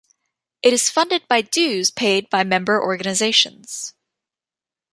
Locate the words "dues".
1.43-1.91